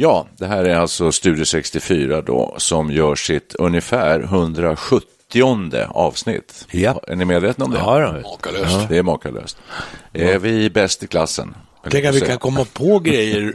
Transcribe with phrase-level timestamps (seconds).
[0.00, 6.66] Ja, det här är alltså Studio 64 då som gör sitt ungefär 170 avsnitt.
[6.70, 7.00] Ja.
[7.06, 7.78] Är ni medvetna om det?
[7.78, 8.30] Ja, då.
[8.30, 8.88] Makalöst.
[8.88, 9.56] Det är makalöst.
[10.12, 11.54] Är vi bäst i klassen?
[11.90, 13.52] Tänk att vi kan komma på grejer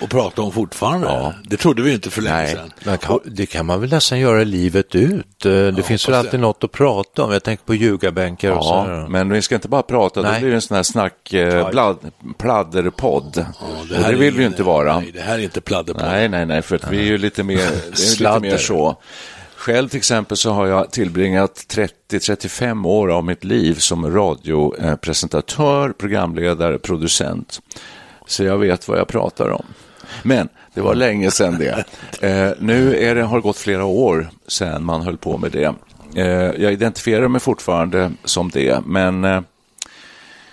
[0.00, 1.06] och prata om fortfarande.
[1.06, 1.32] Ja.
[1.44, 2.56] Det trodde vi inte för länge Nej.
[2.84, 2.98] sedan.
[2.98, 5.46] Kan, det kan man väl nästan göra livet ut.
[5.46, 6.38] Eh, Det finns väl alltid det.
[6.38, 7.32] något att prata om.
[7.32, 9.06] Jag tänker på ljugarbänkar och Ja, sådär.
[9.08, 10.40] men vi ska inte bara prata, då Nej.
[10.40, 11.98] blir det en sån här snack, eh, blad,
[12.38, 13.32] pladderpodd.
[13.36, 14.98] Ja, och här det är vill vi ju inte vara.
[15.00, 16.02] Nej, det här är inte pladderpodd.
[16.06, 18.96] Nej, nej, nej, för att vi är ju lite mer, det lite mer så.
[19.66, 21.66] Själv till exempel så har jag tillbringat
[22.10, 27.60] 30-35 år av mitt liv som radiopresentatör, programledare, producent.
[28.26, 29.64] Så jag vet vad jag pratar om.
[30.22, 31.84] Men det var länge sedan det.
[32.20, 35.74] Eh, nu är det, har det gått flera år sedan man höll på med det.
[36.14, 39.40] Eh, jag identifierar mig fortfarande som det, men eh,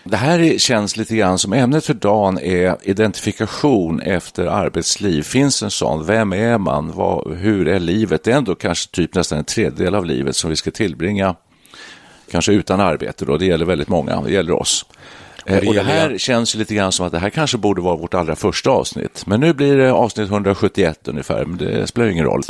[0.04, 5.24] det här är- känns lite grann som ämnet för dagen är identifikation efter arbetsliv.
[5.24, 6.06] Finns en sån?
[6.06, 6.91] Vem är man?
[6.91, 8.24] Vad, hur är livet?
[8.24, 11.36] Det är ändå kanske typ nästan en tredjedel av livet som vi ska tillbringa,
[12.31, 13.38] kanske utan arbete då.
[13.38, 14.86] Det gäller väldigt många, det gäller oss.
[15.46, 17.96] Eh, det Och det här känns lite grann som att det här kanske borde vara
[17.96, 19.24] vårt allra första avsnitt.
[19.28, 22.41] Men nu blir det avsnitt 171 ungefär, men det spelar ingen roll.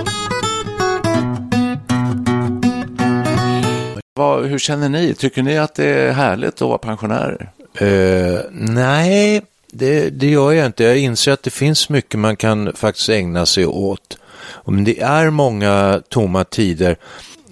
[4.23, 5.13] Vad, hur känner ni?
[5.13, 7.51] Tycker ni att det är härligt att vara pensionärer?
[7.73, 9.41] Eh, nej,
[9.71, 10.83] det, det gör jag inte.
[10.83, 14.17] Jag inser att det finns mycket man kan faktiskt ägna sig åt.
[14.45, 16.97] Om det är många tomma tider,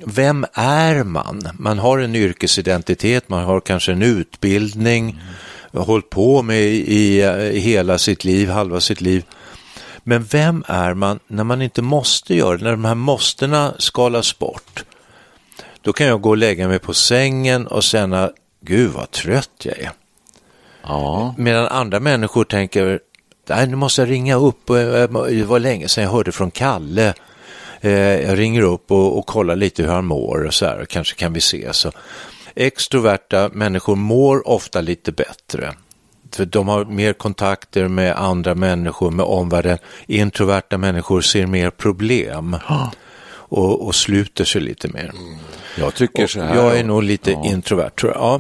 [0.06, 1.42] vem är man?
[1.60, 5.22] Man har en yrkesidentitet, man har kanske en utbildning,
[5.74, 7.22] har hållit på med i,
[7.54, 9.24] i hela sitt liv, halva sitt liv.
[10.04, 14.40] Men vem är man när man inte måste göra det, när de här måstena skalas
[14.40, 14.84] bort?
[15.82, 18.32] Då kan jag gå och lägga mig på sängen och känna,
[18.62, 19.92] gud vad trött jag är.
[20.84, 21.36] Ja.
[21.38, 23.00] Medan andra människor tänker,
[23.50, 26.52] nej nu måste jag ringa upp, och, eh, det var länge sedan jag hörde från
[26.52, 27.14] Kalle.
[27.82, 30.88] Eh, Jag ringer upp och, och kollar lite hur han mår och så här, och
[30.88, 31.88] kanske kan vi ses.
[32.56, 35.74] Extroverta människor mår ofta lite bättre.
[36.32, 39.78] För de har mer kontakter med andra människor, med omvärlden.
[40.08, 42.58] Introverta människor ser mer problem
[43.52, 45.12] och, och sluter sig lite mer.
[45.78, 46.56] Jag tycker Och så här.
[46.56, 48.22] jag är nog lite introvert tror jag.
[48.22, 48.38] Ja.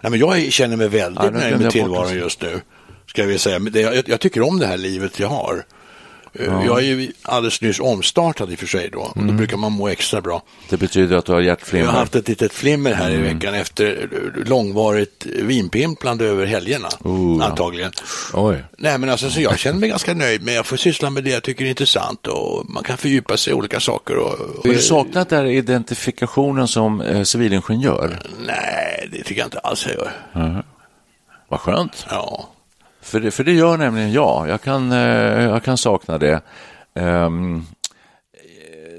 [0.00, 2.60] Nej, men jag känner mig väldigt Ja, nöjd med jag tillvaron just nu.
[3.06, 3.60] Ska vi säga.
[3.74, 5.64] Jag, jag tycker om det här livet jag har.
[6.38, 9.12] Eh, Jag är ju alldeles nyss omstartad i och för sig då.
[9.16, 9.26] Mm.
[9.28, 10.42] Då brukar man må extra bra.
[10.70, 11.86] Det betyder att du har Jag hjärtflimmer.
[11.86, 13.24] har haft ett litet flimmer här Mm.
[13.24, 14.08] i veckan efter
[14.46, 16.88] långvarigt vinpimplande över helgerna.
[17.00, 17.44] Oh, ja.
[17.46, 17.92] Antagligen.
[18.34, 18.64] Oj.
[18.78, 21.30] Nej men alltså så jag känner mig ganska nöjd med jag får syssla med det
[21.30, 24.16] jag tycker är intressant och man kan fördjupa sig i olika saker.
[24.16, 28.22] Och, och Har du saknat den identifikationen som eh, civilingenjör?
[28.46, 30.62] Nej, det tycker jag inte alls jag gör.
[31.48, 32.06] Vad skönt.
[32.10, 32.48] Ja.
[33.04, 34.48] För det, för det gör nämligen jag.
[34.48, 36.40] Jag kan, eh, jag kan sakna det.
[36.94, 37.66] Ehm,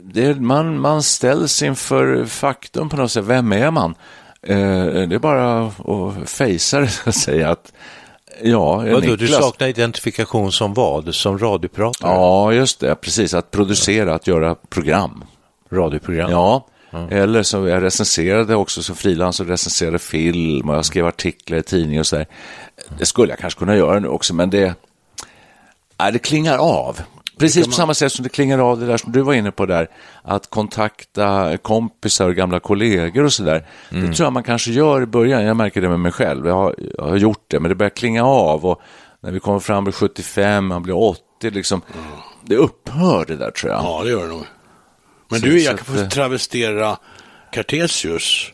[0.01, 3.25] det man, man ställs inför faktum på något sätt.
[3.25, 3.95] Vem är man?
[4.41, 7.49] Eh, det är bara att fejsa det, så att säga.
[7.49, 7.73] Att,
[8.41, 11.15] ja, Vadå, du saknar identifikation som vad?
[11.15, 12.11] Som radiopratare?
[12.11, 12.95] Ja, just det.
[12.95, 13.33] Precis.
[13.33, 15.23] Att producera, att göra program.
[15.71, 16.31] Radioprogram?
[16.31, 16.67] Ja,
[17.11, 21.63] eller så jag recenserade också som frilans och recenserade film och jag skrev artiklar i
[21.63, 22.27] tidningar och så där.
[22.97, 24.75] Det skulle jag kanske kunna göra nu också, men det,
[25.99, 26.99] nej, det klingar av.
[27.37, 29.65] Precis på samma sätt som det klingar av det där som du var inne på
[29.65, 29.89] där,
[30.23, 33.65] att kontakta kompisar och gamla kollegor och så där.
[33.89, 36.55] Det tror jag man kanske gör i början, jag märker det med mig själv, jag
[36.55, 38.81] har, jag har gjort det, men det börjar klinga av och
[39.21, 41.81] när vi kommer fram till 75, man blir 80, liksom,
[42.41, 43.83] det upphör det där tror jag.
[43.83, 44.45] Ja, det gör det nog.
[45.35, 46.97] Men Så- du, jag kan få eh, travestera
[47.51, 48.51] Cartesius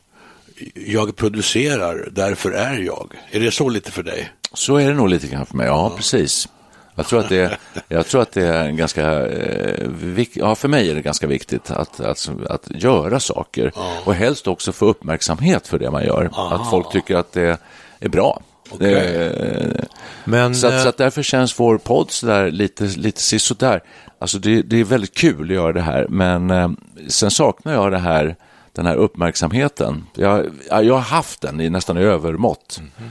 [0.74, 3.13] jag producerar, därför är jag.
[3.31, 4.31] Är det så lite för dig?
[4.54, 5.98] Så är det nog lite grann för mig, ja, ja.
[5.98, 6.48] precis.
[6.95, 7.57] Jag tror att det,
[7.88, 12.00] jag tror att det är ganska, eh, ja för mig är det ganska viktigt att,
[12.00, 13.98] att, att göra saker ja.
[14.06, 16.30] och helst också få uppmärksamhet för det man gör.
[16.33, 16.56] Aha.
[16.56, 17.57] Att folk tycker att det
[18.00, 18.42] är bra.
[18.71, 18.94] Okay.
[18.94, 19.85] Det,
[20.23, 23.83] Men, så, att, så att eh, därför känns vår podd sådär lite, lite sisådär.
[24.19, 26.69] Alltså det, det är väldigt kul att göra det här, men eh,
[27.07, 28.35] sen saknar jag det här,
[28.73, 30.03] den här uppmärksamheten.
[30.13, 32.77] Jag, jag har haft den i nästan övermått.
[32.79, 33.09] Mm -hmm.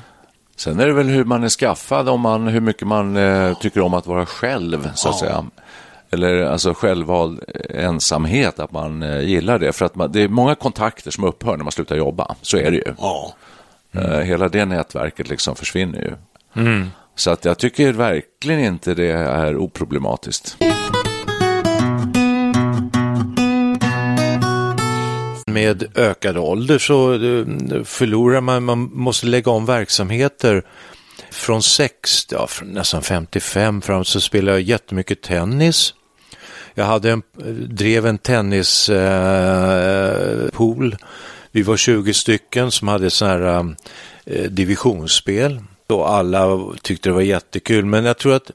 [0.56, 3.80] Sen är det väl hur man är skaffad, om man, hur mycket man eh, tycker
[3.80, 5.20] om att vara själv, så att ja.
[5.20, 5.44] säga.
[6.10, 7.40] Eller alltså självvald
[7.70, 9.72] ensamhet, att man eh, gillar det.
[9.72, 12.70] För att man, det är många kontakter som upphör när man slutar jobba, så är
[12.70, 12.94] det ju.
[12.98, 13.34] Ja.
[13.92, 14.26] Mm.
[14.26, 16.12] hela det nätverket liksom försvinner ju.
[16.62, 16.86] Mm.
[17.14, 20.56] Så att jag tycker verkligen inte det är oproblematiskt.
[25.50, 27.46] med ökad ålder så eh,
[27.84, 30.62] förlorar man, man måste lägga om verksamheter.
[31.30, 35.94] Från 60, ja, från nästan 55 fram så spelade jag jättemycket tennis.
[36.74, 37.22] Jag hade en,
[37.68, 40.92] drev en tennispool.
[40.92, 40.98] Eh,
[41.52, 43.76] Vi var 20 stycken som hade sådana här
[44.26, 47.84] eh, divisionsspel och alla tyckte det var jättekul.
[47.84, 48.50] Men jag tror att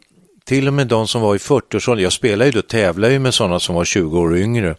[0.46, 3.34] till och med de som var i 40-årsåldern, jag spelade ju då, tävlade ju med
[3.34, 4.76] sådana som var 20 år yngre.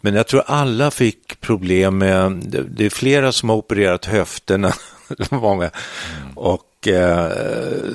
[0.00, 2.32] Men jag tror alla fick problem med,
[2.70, 4.72] det är flera som har opererat höfterna,
[5.30, 6.38] många, mm.
[6.38, 7.30] och eh,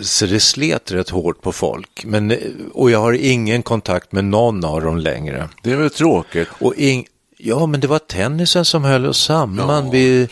[0.02, 2.06] så det slet rätt hårt på folk.
[2.06, 2.38] Men,
[2.74, 5.50] och jag har ingen kontakt med någon av dem längre.
[5.64, 6.48] Det är väl tråkigt.
[6.60, 7.06] Och in,
[7.38, 9.86] Ja, men det var tennisen som höll oss samman.
[9.86, 10.28] Ja, Vi,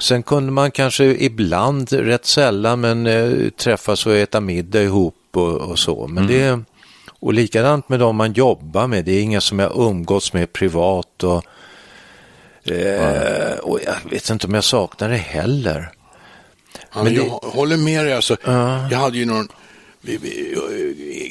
[0.00, 5.56] sen kunde man kanske ibland, rätt sällan, men eh, träffas och äta middag ihop och,
[5.56, 6.06] och så.
[6.06, 6.36] Men mm.
[6.36, 6.64] det,
[7.20, 11.24] och likadant med de man jobbar med, det är inga som jag umgås med privat
[11.24, 11.44] och,
[12.72, 15.90] eh, och jag vet inte om jag saknar det heller.
[16.94, 17.48] Ja, men jag det...
[17.48, 18.88] håller med dig, alltså, uh.
[18.90, 19.48] jag hade ju någon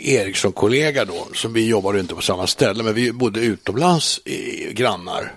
[0.04, 5.34] Eriksson-kollega då, som vi jobbade inte på samma ställe, men vi bodde utomlands, i, grannar.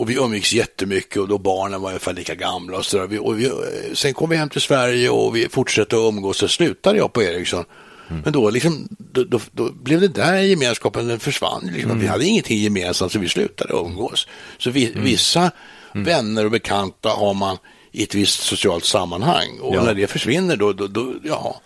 [0.00, 3.26] Och vi umgicks jättemycket och då barnen var ungefär lika gamla och så där.
[3.26, 3.50] Och vi,
[3.94, 7.22] sen kom vi hem till Sverige och vi fortsatte att umgås, så slutade jag på
[7.22, 7.64] Ericsson.
[8.10, 8.22] Mm.
[8.24, 11.70] Men då, liksom, då, då, då, blev det där gemenskapen, den försvann.
[11.72, 11.90] Liksom.
[11.90, 12.02] Mm.
[12.02, 14.26] Vi hade ingenting gemensamt så vi slutade umgås.
[14.58, 15.04] Så vi, mm.
[15.04, 15.50] vissa
[15.94, 16.04] mm.
[16.04, 17.56] vänner och bekanta har man
[17.92, 19.82] i ett visst socialt sammanhang och ja.
[19.82, 21.60] när det försvinner då, då, då ja,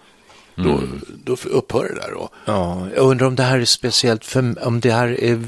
[0.56, 1.00] då, mm.
[1.24, 2.10] då upphör det där.
[2.12, 2.28] Då.
[2.44, 5.42] Ja, jag undrar om det här är speciellt för, om det här är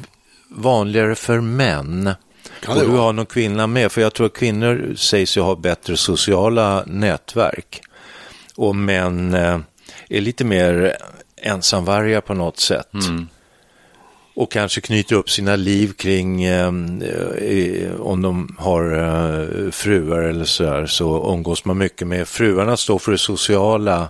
[0.49, 2.15] vanligare för män.
[2.61, 5.57] Kan och du har någon kvinna med, för jag tror att kvinnor sägs ju ha
[5.57, 7.81] bättre sociala nätverk.
[8.57, 9.59] Och män eh,
[10.09, 10.97] är lite mer
[11.37, 12.95] ensamvargar på något sätt.
[12.95, 13.29] Mm.
[14.35, 16.69] Och kanske knyter upp sina liv kring, eh,
[17.99, 22.29] om de har eh, fruar eller så här, så umgås man mycket med.
[22.29, 24.09] Fruarna står för det sociala.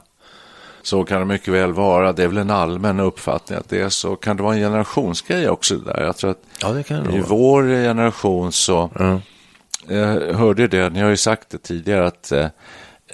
[0.87, 2.13] Så kan det mycket väl vara.
[2.13, 4.17] Det är väl en allmän uppfattning att det är så.
[4.17, 5.77] Kan det vara en generationsgrej också?
[5.77, 6.03] Där?
[6.03, 7.29] Jag tror att ja, det kan det i vara.
[7.29, 9.21] vår generation så, mm.
[9.89, 12.47] jag hörde det, ni har ju sagt det tidigare att eh,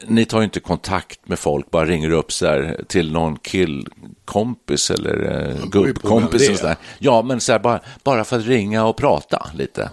[0.06, 5.48] ni tar inte kontakt med folk, bara ringer upp så här, till någon killkompis eller
[5.50, 6.62] eh, gubbkompis.
[6.98, 9.90] Ja, men så här, bara, bara för att ringa och prata lite.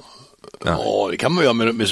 [0.66, 0.80] Ja.
[0.86, 1.88] ja, det kan man göra med, med,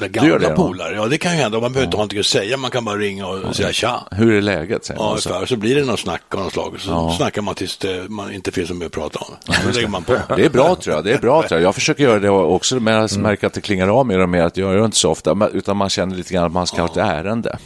[0.00, 0.94] med gamla polare.
[0.94, 1.60] Ja, det kan ju hända.
[1.60, 1.84] Man behöver ja.
[1.84, 2.56] inte ha någonting att säga.
[2.56, 3.52] Man kan bara ringa och ja.
[3.52, 4.08] säga tja.
[4.10, 4.84] Hur är läget?
[4.84, 5.46] Säger ja, ungefär.
[5.46, 6.80] Så blir det något snack av något slag.
[6.80, 7.14] Så ja.
[7.16, 9.54] snackar man tills det man inte finns så mycket att prata om.
[9.54, 10.12] Så lägger man på.
[10.36, 11.04] Det är bra tror jag.
[11.04, 11.68] Det är bra tror jag.
[11.68, 13.22] Jag försöker göra det också, men jag mm.
[13.22, 14.42] märker att det klingar av mer och mer.
[14.42, 16.82] Att jag gör det inte så ofta, utan man känner lite grann att man ska
[16.82, 17.58] ha ett ärende.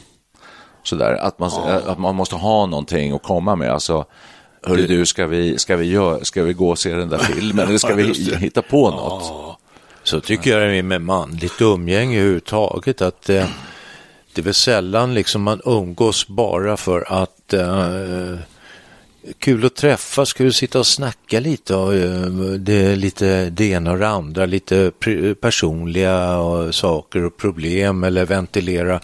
[0.82, 1.50] Sådär, att man,
[1.86, 3.72] att man måste ha någonting att komma med.
[3.72, 4.04] Alltså,
[4.66, 7.68] Hörru du, ska vi, ska, vi gör, ska vi gå och se den där filmen
[7.68, 9.51] eller ska vi hitta på något?
[10.04, 13.02] Så tycker jag det är med manligt umgänge överhuvudtaget.
[13.02, 13.46] Att eh,
[14.34, 18.36] det är väl sällan liksom man umgås bara för att eh,
[19.38, 21.74] kul att träffas, Ska du sitta och snacka lite.
[21.74, 22.26] Och, eh,
[22.58, 24.92] det är lite det ena och det andra, lite
[25.40, 29.00] personliga och saker och problem eller ventilera.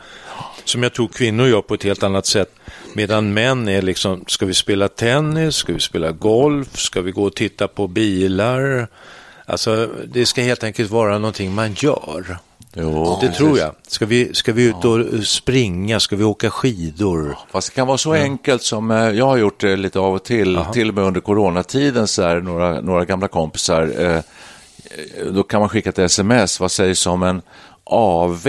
[0.65, 2.55] Som jag tror kvinnor gör på ett helt annat sätt.
[2.95, 7.25] Medan män är liksom, ska vi spela tennis, ska vi spela golf, ska vi gå
[7.25, 8.89] och titta på bilar?
[9.49, 12.39] Alltså det ska helt enkelt vara någonting man gör.
[12.75, 13.75] Jo, det tror jag.
[13.87, 16.01] Ska vi, ska vi ut och springa?
[16.01, 17.37] Ska vi åka skidor?
[17.51, 18.23] Fast det kan vara så ja.
[18.23, 20.73] enkelt som eh, jag har gjort det lite av och till, Aha.
[20.73, 23.93] till och med under coronatiden, så här, några, några gamla kompisar.
[23.99, 24.21] Eh,
[25.33, 27.43] då kan man skicka ett sms, vad sägs om en
[27.85, 28.49] AV.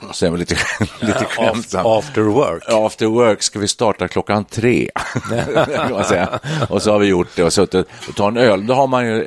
[0.12, 0.56] Säger lite,
[1.00, 1.86] lite skämtsamt.
[1.86, 2.62] After work.
[2.68, 4.90] After work ska vi starta klockan tre.
[6.68, 8.66] Och så har vi gjort det och suttit och ta en öl.
[8.66, 9.22] Då har man ju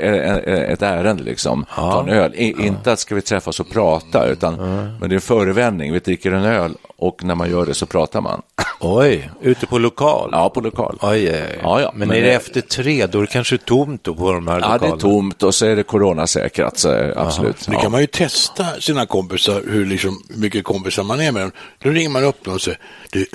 [0.71, 1.65] ett ärende liksom.
[1.75, 2.35] Ta en öl.
[2.35, 4.55] I, inte att ska vi träffas och prata, utan
[4.99, 5.93] men det är en förevändning.
[5.93, 8.41] Vi dricker en öl och när man gör det så pratar man.
[8.79, 10.29] Oj, ute på lokal?
[10.31, 10.97] Ja, på lokal.
[11.01, 11.59] Oj, oj.
[11.61, 11.91] Ja, ja.
[11.95, 14.55] Men, men är det efter tre, då är det kanske tomt då på de här
[14.55, 14.85] lokalerna?
[14.85, 17.67] Ja, det är tomt och så är det coronasäkrat, så absolut.
[17.67, 21.41] Nu kan man ju testa sina kompisar, hur, liksom, hur mycket kompisar man är med
[21.41, 21.51] dem.
[21.83, 22.79] Då ringer man upp dem och säger,
[23.11, 23.25] du,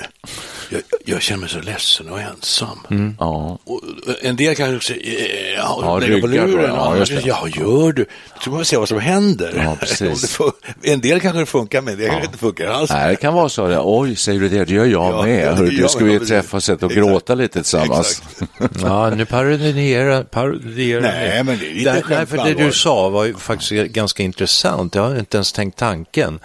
[0.69, 2.79] jag, jag känner mig så ledsen och ensam.
[2.89, 3.15] Mm.
[3.19, 3.57] Ja.
[3.65, 3.81] Och
[4.21, 6.65] en del kanske säger, ja, Ja, lägga på luren.
[6.75, 7.21] ja, Ja, just det.
[7.25, 8.05] ja, gör du?
[8.35, 9.61] Då ska man se vad som händer.
[9.65, 10.37] Ja, precis.
[10.81, 12.89] det en del kanske det funkar med, en del kanske inte funkar alls.
[12.91, 13.67] Nej, det kan vara så.
[13.67, 13.79] Det.
[13.83, 14.65] Oj, säger du det?
[14.65, 15.38] Det gör jag Ja, med.
[15.45, 16.95] Ja, Hörru, det du ska jag, vi träffas och Exakt.
[16.95, 18.21] gråta lite tillsammans.
[18.39, 18.51] Exakt.
[18.81, 23.25] Ja, nu parodierar, parodierar Nej, men det är skämt Nej, för det du sa var
[23.25, 24.95] ju faktiskt ganska intressant.
[24.95, 26.39] Jag har inte ens tänkt tanken.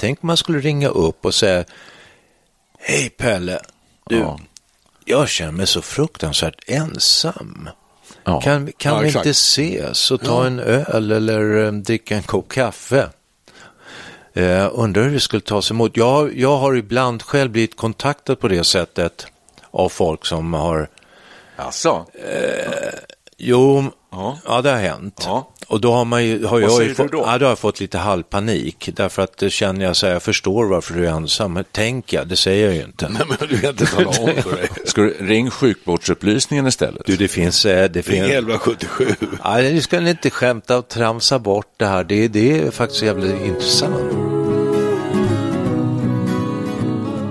[0.00, 1.64] Tänk om man skulle ringa upp och säga
[2.80, 3.58] Hej Pelle,
[4.08, 4.40] du, Ja.
[5.04, 7.68] jag känner mig så fruktansvärt ensam.
[8.24, 8.40] Ja.
[8.40, 12.48] Kan, kan Ja, vi inte ses och ta en öl eller eh, dricka en kopp
[12.48, 13.08] kaffe?
[14.36, 15.96] Eh, undrar hur det skulle tas emot.
[15.96, 19.26] Jag, jag har ibland själv blivit kontaktad på det sättet
[19.70, 20.88] av folk som har
[21.56, 22.06] Alltså,
[23.38, 24.38] Jo, Ja.
[24.46, 24.62] ja.
[24.62, 25.22] det har hänt.
[25.26, 25.50] Ja.
[25.68, 27.18] Och då har, man ju, har jag ju du fått, då?
[27.26, 28.88] ja, då har jag fått lite halvpanik.
[28.92, 31.64] Därför att det känner jag så här, jag förstår varför du är ensam.
[31.72, 33.08] Tänk jag, det säger jag ju inte.
[33.08, 34.68] Nej, men du kan inte tala om för dig.
[34.84, 37.02] ska du ring sjukvårdsupplysningen istället?
[37.06, 37.64] Du, det finns...
[37.66, 39.14] eh, Det Ring finns 1177.
[39.44, 42.04] Nej, ni ska inte skämta och tramsa bort det här.
[42.04, 44.25] Det, det är faktiskt jävligt intressant.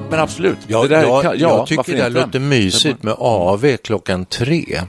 [0.10, 0.58] Men absolut.
[0.68, 2.10] Jag, det där jag, kan- jag tycker det inte?
[2.10, 4.82] låter mysigt med AV klockan tre.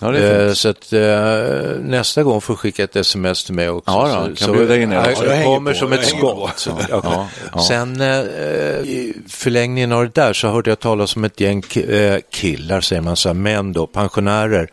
[0.00, 3.54] Ja, det är Eh, så att eh, nästa gång får du skicka ett sms till
[3.54, 3.90] mig också.
[3.90, 5.12] Ja, då, så, kan så, in jag.
[5.12, 6.68] Jag jag kommer på, som jag ett skott.
[6.90, 7.60] Ja, ja.
[7.60, 12.18] Sen eh, i förlängningen av det där så hörde jag talas om ett gäng eh,
[12.30, 14.68] killar, säger man så här, män då, pensionärer.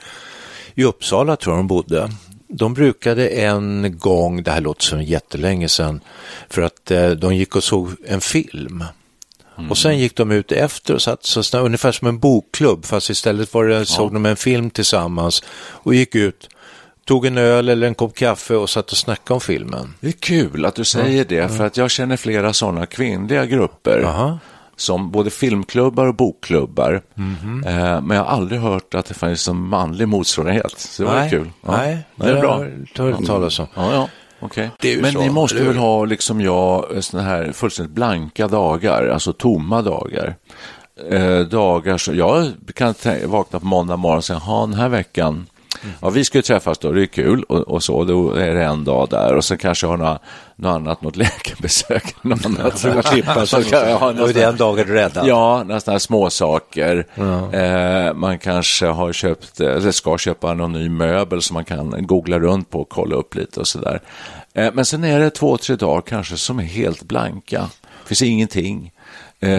[0.75, 2.09] I Uppsala tror jag de bodde.
[2.47, 6.01] De brukade en gång, det här låter som jättelänge sedan,
[6.49, 8.83] för att eh, de gick och såg en film.
[9.69, 13.09] Och sen gick de ut efter och satt så snabbt, ungefär som en bokklubb, fast
[13.09, 16.49] istället var det, såg de en film tillsammans och gick ut,
[17.05, 19.93] tog en öl eller en kopp kaffe och satt och snackade om filmen.
[19.99, 23.99] Det är kul att du säger det, för att jag känner flera sådana kvinnliga grupper.
[24.03, 24.39] Jaha.
[24.77, 27.01] Som både filmklubbar och bokklubbar.
[27.13, 27.63] Mhm.
[27.67, 30.79] Eh, men jag har aldrig hört att det fanns en manlig motsvarighet.
[30.79, 31.49] Så det var ju kul.
[31.65, 32.59] Ja, Nej, det är bra.
[32.95, 33.67] Det har jag talas om.
[33.75, 34.09] Ja, ja.
[34.89, 39.33] Ju Men så, ni måste väl ha, liksom jag, sådana här fullständigt blanka dagar, alltså
[39.33, 40.35] tomma dagar.
[41.09, 42.93] Eh, dagar så, jag kan
[43.25, 45.47] vakna på måndag morgon och säga, ha den här veckan,
[46.01, 48.63] ja vi ska ju träffas då, det är kul och, och så, då är det
[48.63, 50.21] en dag där och sen kanske har något,
[50.55, 52.85] något annat, något läkarbesök, något annat.
[52.85, 55.27] att slippa Så kan jag ha Och nästan- den dagen räddad.
[55.27, 57.07] Ja, nästan små saker.
[57.51, 62.39] Eh, man kanske har köpt, eller ska köpa någon ny möbel som man kan googla
[62.39, 64.01] runt på och kolla upp lite och sådär.
[64.53, 67.69] Eh, men sen är det två, tre dagar kanske som är helt blanka.
[67.81, 68.91] Det finns ingenting.
[69.39, 69.49] Eh,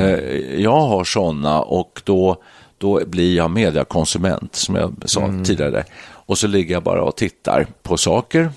[0.60, 2.42] jag har sådana och då,
[2.78, 5.84] då blir jag mediakonsument som jag sa tidigare.
[6.08, 8.50] Och så ligger jag bara och tittar på saker.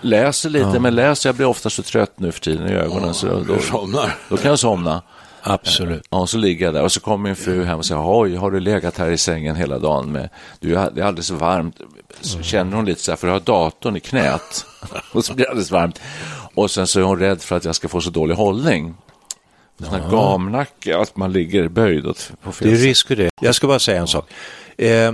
[0.00, 3.14] Läser lite, men läser, jag blir ofta så trött nu för tiden i ögonen.
[3.14, 4.14] Så då, Du somnar.
[4.28, 5.02] då kan jag somna.
[5.42, 6.02] Absolut.
[6.10, 8.50] Ja, så ligger jag där och så kommer min fru hem och säger, oj, har
[8.50, 10.28] du legat här i sängen hela dagen med,
[10.60, 11.80] du, det är alldeles varmt.
[12.20, 14.66] Så känner hon lite så här, för jag har datorn i knät.
[15.12, 16.00] och så blir det alldeles varmt.
[16.54, 18.94] Och sen så är hon rädd för att jag ska få så dålig hållning.
[19.84, 23.30] Sån här gamnacke, att man ligger böjd åt, på fel Det är risk för det.
[23.40, 24.30] Jag ska bara säga en sak.
[24.78, 25.12] Eh,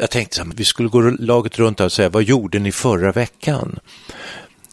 [0.00, 2.72] jag tänkte så här, vi skulle gå laget runt här och säga, vad gjorde ni
[2.72, 3.78] förra veckan?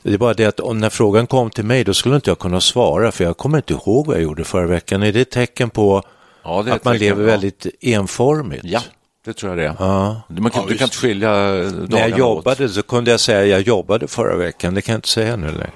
[0.03, 2.39] Det är bara det att om när frågan kom till mig, då skulle inte jag
[2.39, 5.03] kunna svara, för jag kommer inte ihåg vad jag gjorde förra veckan.
[5.03, 6.03] Är det ett tecken på
[6.43, 7.27] Ja, ett att man tecken, lever ja.
[7.31, 8.63] väldigt enformigt?
[8.65, 8.81] Ja,
[9.25, 9.75] det tror jag det är.
[9.85, 10.21] Ja.
[10.27, 12.17] Man kan, Ja, du kan inte skilja dagarna När jag åt.
[12.19, 15.47] jobbade så kunde jag säga jag jobbade förra veckan, det kan jag inte säga nu
[15.47, 15.71] längre.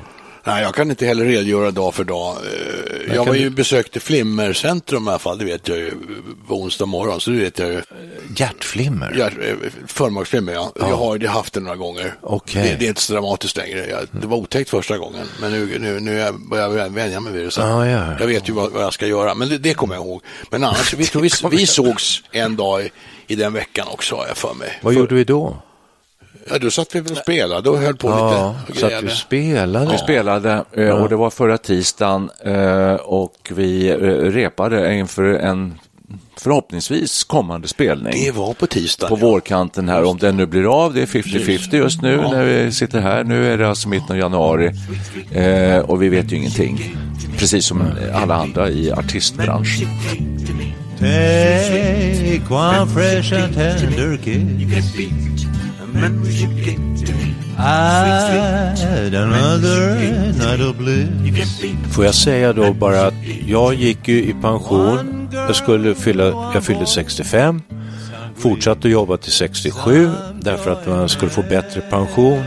[0.50, 2.36] Nej, jag kan inte heller redogöra dag för dag.
[3.08, 5.92] Eh, Jag var du- ju besökte Flimmercentrum i alla fall, det vet jag ju,
[6.48, 7.82] på onsdag morgon, så det vet jag ju.
[8.38, 9.16] Hjärtflimmer?
[9.20, 9.56] Ja, eh,
[9.88, 10.72] Förmaksflimmer, ja.
[10.80, 12.14] Jag har ju haft det några gånger.
[12.22, 12.64] Okej.
[12.64, 13.88] Det, det är inte så dramatiskt längre.
[13.90, 17.46] Jag, det var otäckt första gången, men nu, nu, nu börjar jag vänja mig vid
[17.46, 17.52] det.
[17.52, 18.16] Så Ja, ja, ja.
[18.20, 20.22] Jag vet ju vad, vad jag ska göra, men det, det kommer jag ihåg.
[20.50, 22.90] Men annars, vi, vi, vi sågs en dag i,
[23.28, 24.80] i den veckan också, har jag för mig.
[24.82, 25.62] Vad för, gjorde vi då?
[26.50, 28.72] Ja, då satt vi väl och spelade och höll på Ja, lite.
[28.72, 29.08] och så att grejade.
[29.08, 29.92] vi spelade.
[29.92, 33.96] Vi spelade eh, och det var förra tisdagen eh, och vi eh,
[34.32, 35.80] repade inför en
[36.38, 38.14] förhoppningsvis kommande spelning.
[38.26, 39.08] Det var på tisdag.
[39.08, 39.20] På ja.
[39.22, 40.94] vårkanten här, om den nu blir av.
[40.94, 42.32] Det är 50-50 just nu ja.
[42.32, 43.24] när vi sitter här.
[43.24, 44.72] Nu är det alltså mitten av januari
[45.32, 46.96] eh, och vi vet ju ingenting.
[47.38, 49.88] Precis som alla andra i artistbranschen.
[51.00, 55.39] Take one fresh and tender kiss
[61.92, 63.14] Får jag säga då bara att
[63.48, 65.30] jag gick ju i pension.
[65.34, 67.62] Jag, skulle fylla, jag fyllde 65.
[68.36, 72.44] Fortsatte att jobba till 67 därför att man skulle få bättre pension.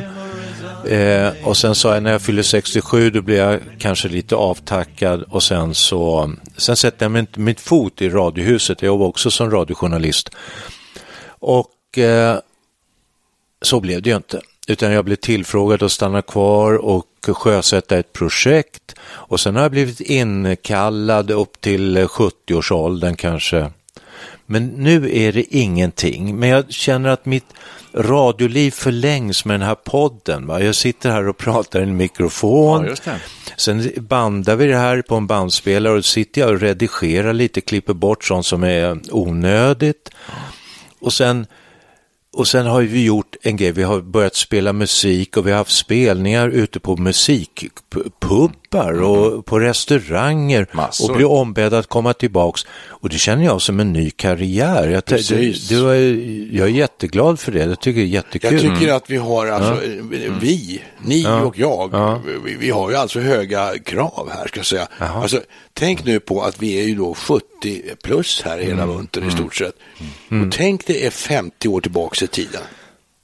[0.89, 5.23] Eh, och sen sa jag när jag fyller 67 då blir jag kanske lite avtackad
[5.23, 8.83] och sen så sen sätter jag mitt, mitt fot i Radiohuset.
[8.83, 10.31] Jag jobbar också som radiojournalist.
[11.39, 12.39] Och eh,
[13.62, 14.40] så blev det ju inte.
[14.66, 18.95] Utan jag blev tillfrågad att stanna kvar och sjösätta ett projekt.
[19.02, 23.71] Och sen har jag blivit inkallad upp till 70-årsåldern kanske.
[24.47, 26.37] Men nu är det ingenting.
[26.38, 27.47] Men jag känner att mitt
[27.95, 30.47] radioliv förlängs med den här podden.
[30.47, 30.61] Va?
[30.61, 32.95] Jag sitter här och pratar i en mikrofon.
[33.04, 33.12] Ja,
[33.57, 37.95] Sen bandar vi det här på en bandspelare och sitter jag och redigerar lite, klipper
[37.95, 40.11] bort sånt som är onödigt.
[41.00, 41.47] Och sen
[42.33, 45.59] och sen har vi gjort en grej, vi har börjat spela musik och vi har
[45.59, 49.43] haft spelningar ute på musikpub musikpubbar och mm.
[49.43, 51.11] på restauranger Massor.
[51.11, 52.67] och blir ombedd att komma tillbaks.
[52.88, 54.88] Och det känner jag som en ny karriär.
[54.88, 55.95] Jag, det, det var,
[56.57, 58.52] jag är jätteglad för det, jag tycker det är jättekul.
[58.52, 58.97] Jag tycker mm.
[58.97, 60.33] att vi har, alltså, ja.
[60.41, 61.41] vi, ni ja.
[61.41, 62.21] och jag, ja.
[62.45, 64.88] vi, vi, har ju alltså höga krav här ska jag säga.
[64.99, 65.41] Alltså,
[65.75, 67.43] tänk nu på att vi är ju då 70
[68.02, 68.97] plus här i hela mm.
[68.97, 69.35] bunten mm.
[69.35, 69.75] i stort sett.
[70.31, 70.49] Mm.
[70.49, 72.61] Och tänk det är 50 år tillbaka i tiden.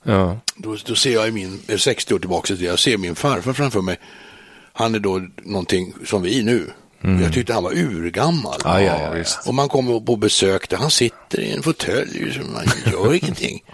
[0.03, 0.41] Ja.
[0.57, 3.99] Då, då ser jag i min, 60 år tillbaka jag ser min farfar framför mig.
[4.79, 6.71] Han är då någonting som vi nu.
[7.05, 7.23] Mm.
[7.23, 8.61] Jag tyckte han var urgammal.
[8.65, 12.93] Ja, ja, ja, och man kommer på besök där han sitter i en fåtölj, man
[12.93, 13.65] gör ingenting.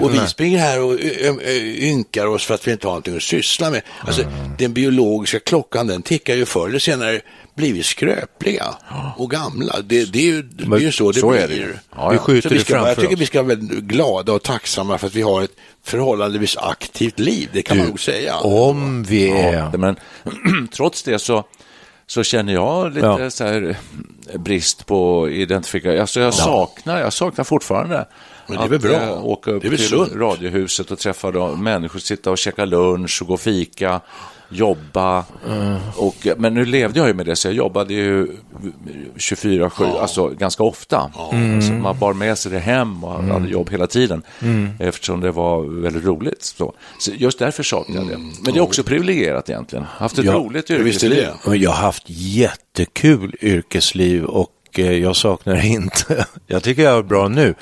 [0.00, 0.98] och vi springer här och
[1.78, 3.82] ynkar oss för att vi inte har någonting att syssla med.
[4.00, 4.50] Alltså, mm.
[4.58, 7.20] Den biologiska klockan den tickar ju förr eller senare
[7.54, 8.74] blivit skröpliga
[9.16, 9.80] och gamla.
[9.84, 11.40] Det, det, är, ju, det är ju så det så blir.
[11.40, 11.80] Är det.
[11.96, 13.20] Ja, vi skjuter vi ska, det Jag tycker oss.
[13.20, 17.48] vi ska vara glada och tacksamma för att vi har ett förhållandevis aktivt liv.
[17.52, 18.36] Det kan du, man nog säga.
[18.36, 19.52] Om vi är...
[19.52, 19.96] Ja, men,
[20.72, 21.44] trots det så
[22.06, 23.30] så känner jag lite ja.
[23.30, 23.76] så här,
[24.34, 26.00] brist på identifikation.
[26.00, 28.06] Alltså jag, saknar, jag saknar fortfarande
[28.46, 29.02] men det är väl bra?
[29.02, 30.12] Äh, åka upp till sunt.
[30.14, 34.00] Radiohuset och träffa då, människor, sitta och käka lunch och gå och fika
[34.52, 35.24] jobba.
[35.48, 35.78] Mm.
[35.96, 38.26] Och, men nu levde jag ju med det, så jag jobbade ju
[39.16, 40.00] 24-7, ja.
[40.00, 41.10] alltså ganska ofta.
[41.32, 41.62] Mm.
[41.62, 43.30] Så man bar med sig det hem och mm.
[43.30, 44.70] hade jobb hela tiden, mm.
[44.78, 46.42] eftersom det var väldigt roligt.
[46.42, 48.14] Så, så just därför saknar jag det.
[48.14, 48.32] Mm.
[48.44, 49.84] Men det är också privilegierat egentligen.
[49.84, 51.28] Haft ett ja, roligt yrkesliv.
[51.44, 56.26] Jag har haft jättekul yrkesliv och Eh, jag saknar inte.
[56.46, 57.54] Jag tycker jag är bra nu.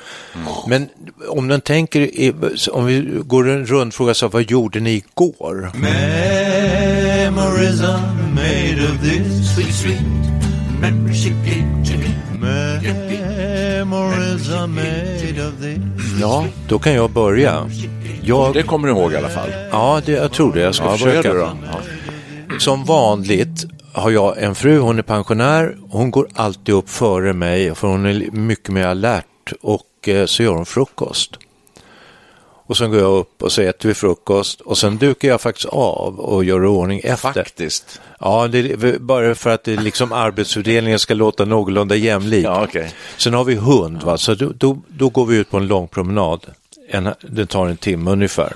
[0.67, 0.89] Men
[1.27, 2.09] om den tänker,
[2.71, 5.71] om vi går en rundfråga, så vad gjorde ni igår?
[5.73, 8.01] Memories are
[8.33, 10.01] made of this sweet, sweet
[10.81, 11.33] membership
[13.81, 17.69] Memories are made of this Ja, då kan jag börja.
[18.23, 18.53] Jag...
[18.53, 19.49] Det kommer du ihåg i alla fall?
[19.71, 20.61] Ja, det, jag tror det.
[20.61, 21.33] Jag ska ja, försöka.
[21.33, 21.53] Ja.
[22.59, 27.75] Som vanligt har jag en fru, hon är pensionär, hon går alltid upp före mig
[27.75, 31.37] för hon är mycket mer alert och eh, så gör hon frukost.
[32.65, 35.65] Och sen går jag upp och så äter vi frukost och sen dukar jag faktiskt
[35.69, 37.33] av och gör ordning efter.
[37.33, 38.01] Faktiskt?
[38.19, 42.45] Ja, det är bara för att det liksom arbetsfördelningen ska låta någorlunda jämlik.
[42.45, 42.89] Ja, okay.
[43.17, 44.17] Sen har vi hund, va?
[44.17, 46.45] så då, då, då går vi ut på en lång promenad.
[46.89, 48.53] En, det tar en timme ungefär.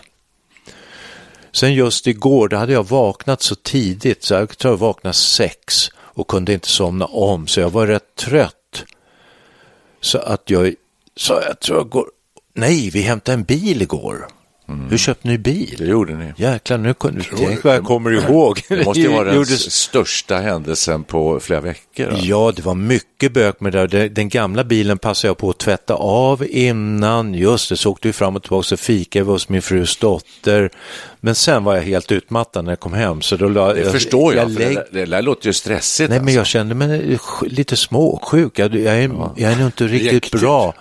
[1.55, 5.89] Sen just igår, då hade jag vaknat så tidigt, så jag tror jag vaknade sex
[5.95, 8.85] och kunde inte somna om, så jag var rätt trött.
[10.01, 10.75] Så att jag,
[11.15, 12.05] så jag tror jag går,
[12.53, 14.27] nej, vi hämtade en bil igår.
[14.67, 14.89] Mm.
[14.89, 15.75] Hur köpte ni bil?
[15.77, 16.33] Det gjorde ni.
[16.37, 16.93] Jäklar, nu
[17.37, 18.61] tänk vad jag kommer ihåg.
[18.69, 22.09] Det måste ju vara den största händelsen på flera veckor.
[22.11, 22.17] Då.
[22.21, 24.09] Ja, det var mycket bök med det där.
[24.09, 27.33] Den gamla bilen passade jag på att tvätta av innan.
[27.33, 30.69] Just det, så åkte vi fram och tillbaka och fikade hos min frus dotter.
[31.19, 33.21] Men sen var jag helt utmattad när jag kom hem.
[33.21, 34.75] Så då la, det jag, förstår jag, jag lägg...
[34.75, 36.09] det, det, det låter ju stressigt.
[36.09, 36.25] Nej, alltså.
[36.25, 38.59] men jag kände mig lite småsjuk.
[38.59, 39.33] Jag, jag, är, ja.
[39.37, 40.41] jag är nog inte riktigt Riktigt.
[40.41, 40.73] bra.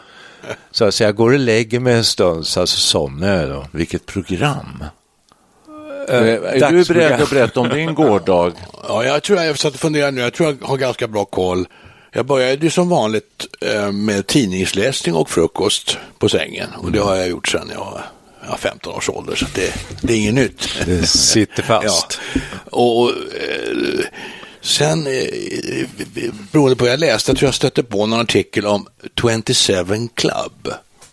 [0.70, 3.66] Så, så jag går och lägger mig en stund, så alltså somnar jag då.
[3.70, 4.84] Vilket program?
[6.08, 8.52] Äh, är du beredd att berätta om din gårdag?
[8.88, 10.20] Ja, jag tror jag satt och funderade nu.
[10.20, 11.66] Jag tror jag har ganska bra koll.
[12.12, 16.68] Jag började som vanligt eh, med tidningsläsning och frukost på sängen.
[16.76, 18.02] Och det har jag gjort sedan jag
[18.50, 20.68] var 15 års ålder, så det, det är inget nytt.
[20.86, 22.20] Det sitter fast.
[22.34, 22.40] ja.
[22.70, 24.04] Och, och eh,
[24.64, 25.88] Sen, eh,
[26.52, 28.86] beroende på vad jag läste, jag tror jag stötte på någon artikel om
[29.20, 30.68] 27 Club.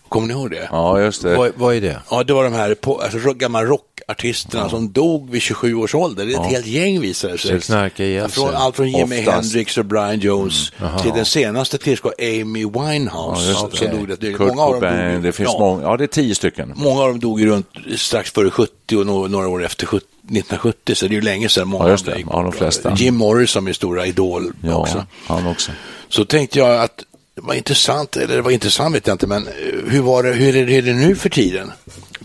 [0.09, 0.67] Kommer ni ihåg det?
[0.71, 1.37] Ja, just det.
[1.37, 1.99] Vad, vad är det?
[2.09, 4.69] Ja, det var de här på, alltså, gamla rockartisterna ja.
[4.69, 6.25] som dog vid 27 års ålder.
[6.25, 6.49] Det är ett ja.
[6.49, 7.51] helt gäng visade sig.
[7.99, 9.21] Ihjäl från, Allt från Jimi.
[9.21, 10.99] Hendrix och Brian Jones mm.
[11.01, 13.51] till den senaste tillskott Amy Winehouse.
[13.51, 14.33] Ja, som dog det.
[14.33, 16.73] Kurt många Cobain, dog, det finns ja, många, ja det är tio stycken.
[16.75, 20.07] Många av dem dog runt strax före 70 och några, några år efter 70.
[20.23, 22.23] 1970, så det är ju länge sedan många ja, just det.
[22.29, 22.93] Ja, de flesta.
[22.95, 25.05] Jim Morrison är stora idol ja, också.
[25.27, 25.71] han också.
[26.09, 27.03] Så tänkte jag att
[27.35, 29.47] det var intressant, eller det var intressant vet jag inte, men
[29.87, 31.71] hur, var det, hur, är, det, hur är det nu för tiden?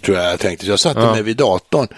[0.00, 0.64] Tror jag jag tänkte.
[0.64, 1.12] Så jag satte ja.
[1.12, 1.88] mig vid datorn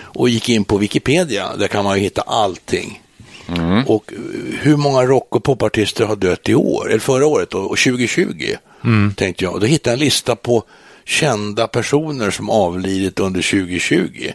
[0.00, 1.56] och gick in på Wikipedia.
[1.56, 3.02] Där kan man ju hitta allting.
[3.48, 3.84] Mm.
[3.86, 4.12] Och
[4.60, 8.54] hur många rock och popartister har dött i år, eller förra året då, och 2020?
[8.84, 9.14] Mm.
[9.14, 9.60] Tänkte jag.
[9.60, 10.64] Då hittade jag en lista på
[11.04, 14.32] kända personer som avlidit under 2020.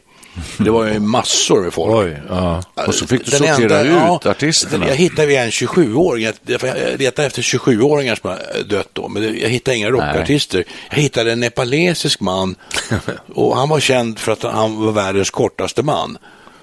[0.58, 1.96] Det var ju massor med folk.
[1.96, 2.63] Oj, ja.
[2.88, 4.88] Och så fick du Den sortera enda, ut ja, artisterna.
[4.88, 6.24] Jag hittade en 27-åring.
[6.24, 6.62] Jag
[7.00, 10.63] letade efter 27-åringar som har dött då, men jag hittade inga rockartister.
[10.89, 12.56] Jag hittade en nepalesisk man
[13.36, 16.17] och han var känd för att han var världens kortaste man.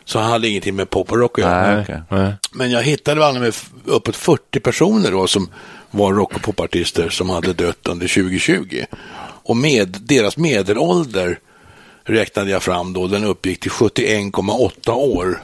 [0.04, 1.80] Så han hade ingenting med pop och rock att göra.
[1.80, 2.32] Okay.
[2.52, 3.54] Men jag hittade med
[3.84, 5.48] uppåt 40 personer då som
[5.90, 8.84] var rock och popartister som hade dött under 2020.
[9.42, 11.38] Och med deras medelålder
[12.10, 15.42] räknade jag fram då, den uppgick till 71,8 år.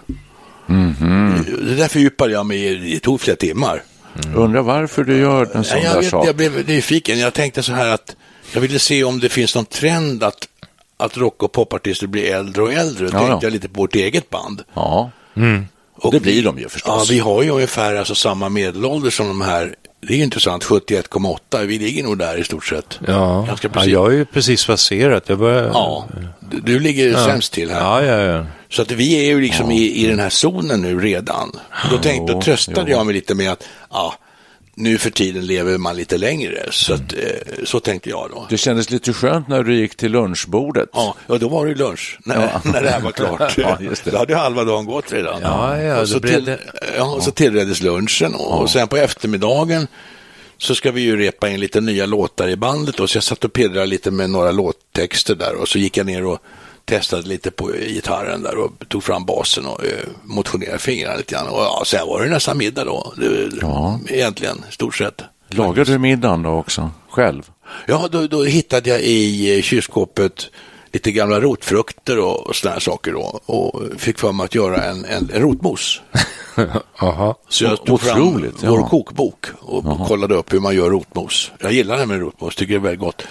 [0.68, 1.66] Mm -hmm.
[1.66, 3.82] Det där fördjupade jag mig i, det tog flera timmar.
[4.24, 4.38] Mm.
[4.38, 6.26] Undrar varför du gör en sån jag där vet, sak?
[6.26, 8.16] Jag blev nyfiken, jag tänkte så här att
[8.52, 10.48] jag ville se om det finns någon trend att,
[10.96, 13.06] att rock och popartister blir äldre och äldre.
[13.06, 13.40] Då ja, tänkte ja.
[13.42, 14.62] jag lite på vårt eget band.
[14.74, 15.66] Ja, mm.
[15.94, 17.08] och det blir de ju förstås.
[17.08, 21.66] Ja, vi har ju ungefär alltså samma medelålder som de här det är intressant, 71,8.
[21.66, 22.98] Vi ligger nog där i stort sett.
[23.06, 23.92] Ja, Ganska precis.
[23.92, 25.28] ja jag är ju precis passerat.
[25.28, 25.64] Jag börjar...
[25.64, 26.08] Ja,
[26.40, 27.24] du, du ligger ja.
[27.24, 27.80] sämst till här.
[27.80, 28.46] Ja, ja, ja.
[28.68, 31.52] Så att vi är ju liksom i, i den här zonen nu redan.
[31.90, 32.96] Då, tänkte, då tröstade jo.
[32.96, 34.14] jag mig lite med att ja,
[34.78, 36.68] nu för tiden lever man lite längre.
[36.70, 38.46] Så, att, eh, så tänkte jag då.
[38.50, 40.88] Det kändes lite skönt när du gick till lunchbordet.
[40.92, 42.60] Ja, ja då var det lunch när, ja.
[42.72, 43.54] när det här var klart.
[43.58, 44.10] ja, just det.
[44.10, 45.40] Då hade halva dagen gått redan.
[45.42, 46.56] Ja, ja, och så, till,
[46.96, 49.86] ja, och så tillreddes lunchen och, och sen på eftermiddagen
[50.58, 53.00] så ska vi ju repa in lite nya låtar i bandet.
[53.00, 56.06] Och så jag satt och pedrade lite med några låttexter där och så gick jag
[56.06, 56.38] ner och
[56.86, 61.48] testade lite på gitarren där och tog fram basen och eh, motionerade fingrarna lite grann.
[61.48, 64.00] Och ja, sen var det nästan middag då, det, ja.
[64.08, 65.22] egentligen, stort sett.
[65.48, 67.50] Lagade du middagen då också, själv?
[67.86, 70.50] Ja, då, då hittade jag i eh, kylskåpet
[70.96, 75.04] lite gamla rotfrukter och, och sådana saker då och fick för mig att göra en,
[75.04, 76.00] en, en rotmos.
[76.98, 77.38] Aha.
[77.48, 78.88] Så jag tog Otroligt, fram vår ja.
[78.88, 80.06] kokbok och Aha.
[80.06, 81.52] kollade upp hur man gör rotmos.
[81.60, 83.22] Jag gillar det med rotmos, tycker det är väldigt gott.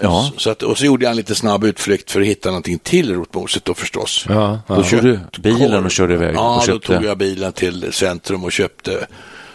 [0.00, 0.30] Ja.
[0.36, 3.14] Så att, och så gjorde jag en lite snabb utflykt för att hitta någonting till
[3.14, 4.26] rotmoset då förstås.
[4.28, 4.74] Ja, ja.
[4.74, 6.34] Då körde du bilen och körde iväg?
[6.34, 9.06] Ja, då tog jag bilen till centrum och köpte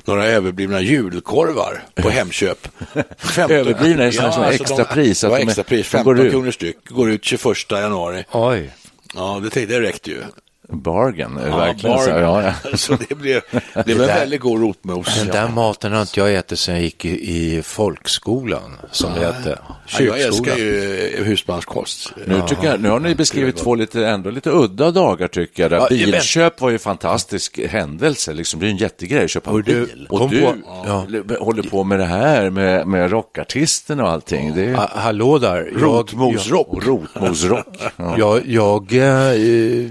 [0.08, 2.68] några överblivna julkorvar på Hemköp.
[3.18, 5.22] 15, överblivna är ja, alltså extra pris?
[5.22, 8.26] Det var extra pris, 15 kronor styck, går ut 21 januari.
[8.32, 8.72] Oj.
[9.16, 10.24] Ja, det jag räckte ju.
[10.70, 11.96] Bargain, ja, verkligen.
[11.96, 12.16] Bargain.
[12.16, 12.78] Så, ja, ja.
[12.78, 13.42] så det blev,
[13.74, 15.20] det blev en väldigt god rotmos.
[15.20, 19.26] Den där maten har inte jag ätit sedan jag gick i, i folkskolan, som det
[19.26, 19.60] hette.
[20.00, 22.14] Jag älskar ju husmanskost.
[22.26, 25.90] Nu, tycker jag, nu har ni beskrivit två lite, ändå lite udda dagar tycker jag.
[25.90, 28.60] Bilköp var ju en fantastisk händelse, liksom.
[28.60, 30.08] det är en jättegrej att köpa du, bil.
[30.10, 31.06] Och du på, ja.
[31.40, 34.56] håller på med det här med, med rockartisterna och allting.
[34.56, 34.76] Det är...
[34.96, 35.70] Hallå där.
[35.76, 36.86] Rotmosrock.
[36.86, 37.66] Rotmosrock.
[37.98, 38.16] Ja.
[38.18, 39.90] jag, jag äh,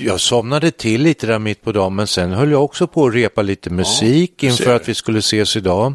[0.00, 3.14] jag somnade till lite där mitt på dagen, men sen höll jag också på att
[3.14, 5.94] repa lite musik ja, inför att vi skulle ses idag.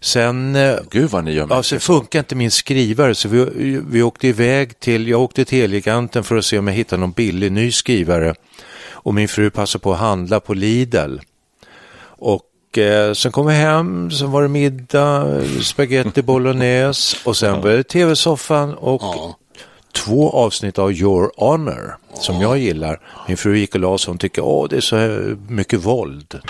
[0.00, 4.02] Sen, eh, Gud vad ni gör ja, sen funkar inte min skrivare så vi, vi
[4.02, 7.52] åkte iväg till, jag åkte till Elgiganten för att se om jag hittade någon billig
[7.52, 8.34] ny skrivare.
[8.90, 11.18] Och min fru passade på att handla på Lidl.
[12.06, 17.70] Och eh, sen kom vi hem, sen var det middag, spaghetti bolognese och sen var
[17.70, 19.36] det tv-soffan och ja
[19.94, 23.00] två avsnitt av Your Honor som jag gillar.
[23.28, 24.96] Min fru gick och la sig och hon tycker att det är så
[25.48, 26.40] mycket våld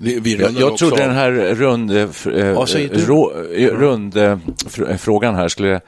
[0.00, 2.08] jag, jag trodde den här rund, äh,
[3.06, 3.32] rå,
[3.72, 4.38] rund äh,
[4.98, 5.80] frågan här skulle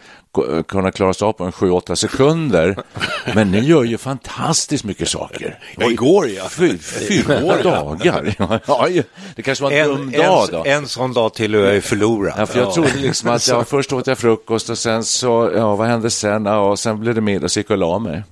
[0.68, 2.76] kunna klaras av på en 7-8 sekunder.
[3.34, 5.58] Men ni gör ju fantastiskt mycket saker.
[5.78, 6.48] Ja, igår ja.
[6.48, 8.34] Fyra dagar.
[8.66, 8.88] Ja,
[9.36, 10.64] det kanske var en, en dum dag då.
[10.66, 12.34] En sån dag till och jag är förlorad.
[12.38, 15.76] Ja, för jag trodde liksom att ja, först åt jag frukost och sen så, ja
[15.76, 16.44] vad hände sen?
[16.44, 18.22] Ja, och sen blev det middag och så gick jag och la mig.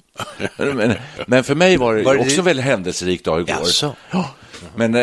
[0.56, 0.94] Men,
[1.26, 3.56] men, för mig var det, var det också en väldigt händelserik dag igår.
[3.58, 3.94] Jaså?
[4.76, 5.02] Men eh,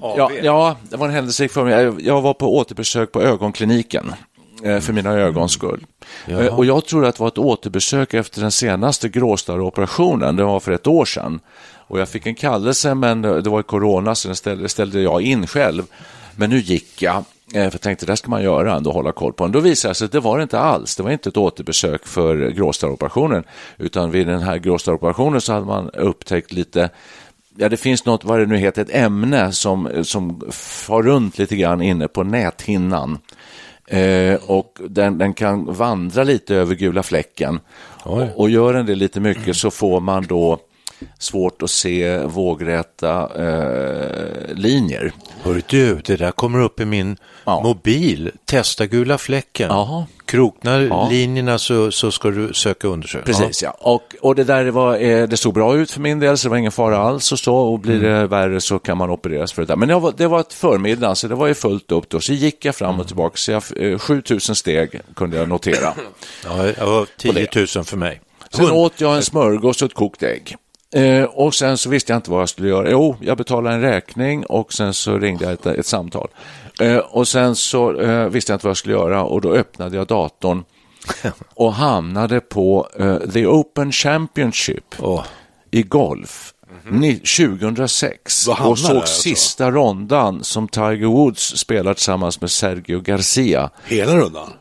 [0.00, 1.84] ja, ja, det var en händelserik för mig.
[1.84, 4.12] Jag, jag var på återbesök på ögonkliniken
[4.64, 5.86] eh, för mina ögons skull.
[6.26, 6.50] Jaha.
[6.50, 10.72] Och jag tror att det var ett återbesök efter den senaste gråstarroperationen, det var för
[10.72, 11.40] ett år sedan.
[11.86, 15.46] Och jag fick en kallelse, men det var corona, så den ställde, ställde jag in
[15.46, 15.82] själv.
[16.36, 19.44] Men nu gick jag, för jag tänkte det ska man göra ändå, hålla koll på
[19.44, 19.52] den.
[19.52, 20.96] Då visade det sig att det var det inte alls.
[20.96, 23.44] Det var inte ett återbesök för gråstarroperationen,
[23.78, 26.90] utan vid den här gråstarroperationen så hade man upptäckt lite
[27.56, 31.56] ja, det finns något, vad det nu heter, ett ämne som, som far runt lite
[31.56, 33.18] grann inne på näthinnan.
[33.86, 37.60] Eh, och den, den, kan vandra lite över gula fläcken.
[38.02, 40.58] Och, och gör den det lite mycket så får man då
[41.18, 45.12] svårt att se vågräta eh, linjer.
[45.42, 47.62] Hör du, det där kommer upp i min ja.
[47.62, 48.30] mobil.
[48.44, 49.70] Testa gula fläcken.
[49.70, 50.06] Aha.
[50.24, 51.08] Kroknar ja.
[51.10, 53.24] linjerna så, så ska du söka undersöka.
[53.24, 53.76] Precis, ja.
[53.80, 53.92] ja.
[53.92, 56.50] Och, och det där var, eh, det såg bra ut för min del, så det
[56.50, 57.54] var ingen fara alls och så.
[57.54, 58.28] Och blir det mm.
[58.28, 59.76] värre så kan man opereras för det där.
[59.76, 62.20] Men det var, det var ett förmiddag, så det var ju fullt upp då.
[62.20, 63.06] Så gick jag fram och mm.
[63.06, 65.94] tillbaka, så jag, 7000 eh, steg kunde jag notera.
[66.44, 68.20] Ja, det var 10 000 för mig.
[68.50, 70.56] Sen åt jag en smörgås och ett kokt ägg.
[70.92, 72.90] Eh, och sen så visste jag inte vad jag skulle göra.
[72.90, 76.28] Jo, jag betalade en räkning och sen så ringde jag ett, ett samtal.
[76.80, 79.96] Eh, och sen så eh, visste jag inte vad jag skulle göra och då öppnade
[79.96, 80.64] jag datorn
[81.54, 85.24] och hamnade på eh, The Open Championship oh.
[85.70, 86.54] i golf.
[86.88, 87.58] Mm -hmm.
[87.58, 89.22] 2006 och såg alltså?
[89.22, 93.70] sista rondan som Tiger Woods spelar tillsammans med Sergio Garcia.
[93.84, 94.52] Hela rundan?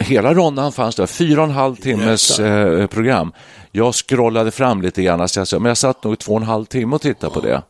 [0.00, 3.32] Hela rondan fanns där, fyra och en halv timmes eh, program.
[3.72, 6.64] Jag scrollade fram lite grann, så jag, men jag satt nog två och en halv
[6.64, 7.62] timme och tittade på det.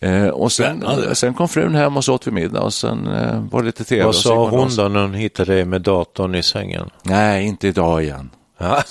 [0.00, 3.40] Eh, och sen, sen, kom frun hem och så åt vi middag och sen eh,
[3.50, 4.04] var det lite tv.
[4.04, 6.90] Vad sa hon då när hon hittade dig med datorn i sängen?
[7.02, 8.30] Nej, inte idag igen.
[8.62, 8.82] Ja.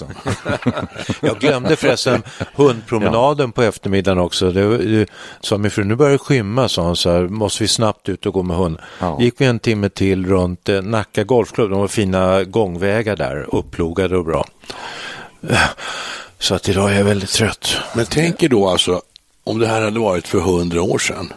[1.22, 2.24] jag glömde förresten
[2.56, 3.52] hundpromenaden ja.
[3.52, 4.52] på eftermiddagen också.
[4.52, 5.10] Det, det,
[5.42, 8.26] sa min fru, nu börjar det skymma, sa hon, så här, måste vi snabbt ut
[8.26, 8.78] och gå med hund.
[9.00, 9.18] Ja.
[9.22, 14.18] gick vi en timme till runt eh, Nacka Golfklubb, de har fina gångvägar där, upplogade
[14.18, 14.46] och bra.
[16.40, 17.78] Så att idag är jag väldigt trött.
[17.96, 19.02] Men tänk er då alltså,
[19.44, 21.34] om det här hade varit för hundra år sedan.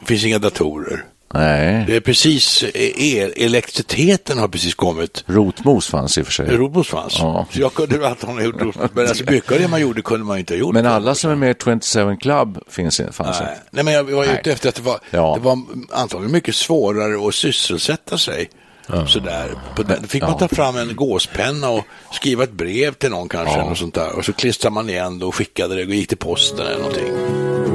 [0.00, 1.04] Det finns inga datorer.
[1.34, 1.84] Nej.
[1.86, 5.24] Det är precis, el, elektriciteten har precis kommit.
[5.26, 6.46] Rotmos fanns i och för sig.
[6.56, 7.18] Rotmos fanns.
[7.18, 7.46] Ja.
[7.50, 8.90] Så jag kunde att ha gjort rotmos.
[8.94, 10.74] Men alltså mycket av det man gjorde kunde man inte ha gjort.
[10.74, 13.58] Men alla som är med i 27 Club finns, fanns Nej.
[13.70, 14.38] Nej, men jag var Nej.
[14.40, 15.34] ute efter att det var, ja.
[15.38, 15.58] det var
[15.92, 18.50] antagligen mycket svårare att sysselsätta sig.
[18.92, 19.06] Ja.
[19.06, 19.50] Sådär.
[19.76, 23.58] Då fick man ta fram en gåspenna och skriva ett brev till någon kanske.
[23.58, 23.64] Ja.
[23.64, 24.16] Och, sånt där.
[24.16, 27.67] och så klistrade man igen det och skickade det och gick till posten eller någonting.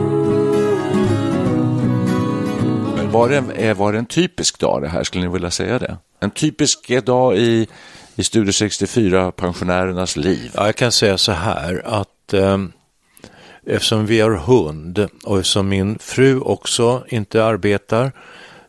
[3.13, 5.97] Var det, eh, var det en typisk dag det här, skulle ni vilja säga det?
[6.19, 7.67] En typisk dag i,
[8.15, 10.52] i Studio 64-pensionärernas liv?
[10.56, 12.58] Ja, jag kan säga så här att eh,
[13.65, 18.12] eftersom vi har hund och eftersom min fru också inte arbetar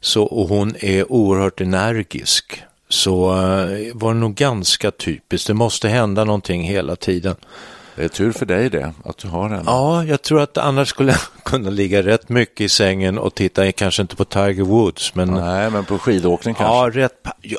[0.01, 5.47] så, och hon är oerhört energisk så eh, var det nog ganska typiskt.
[5.47, 7.37] Det måste hända någonting hela tiden.
[7.97, 9.63] Det är tur för dig det, att du har den.
[9.67, 13.73] Ja, jag tror att annars skulle jag kunna ligga rätt mycket i sängen och titta,
[13.73, 15.29] kanske inte på Tiger Woods, men...
[15.29, 17.01] Nej, men på skidåkning kanske?
[17.01, 17.13] Ja, rätt...
[17.41, 17.59] Ja,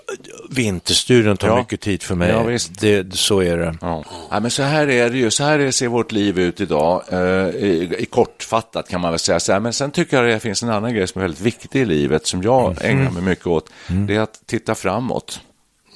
[0.50, 1.58] vinterstudion tar ja.
[1.58, 2.30] mycket tid för mig.
[2.30, 2.80] Ja, visst.
[2.80, 3.78] Det, så är det.
[3.82, 4.04] Ja.
[4.32, 4.40] ja.
[4.40, 7.96] men så här är det ju, så här ser vårt liv ut idag, eh, i,
[8.00, 9.40] i, kortfattat kan man väl säga.
[9.40, 9.60] Så här.
[9.60, 11.86] Men sen tycker jag att det finns en annan grej som är väldigt viktig i
[11.86, 13.00] livet, som jag mm.
[13.00, 13.70] ägnar mig mycket åt.
[13.90, 14.08] Mm.
[14.08, 15.40] Det är att titta framåt.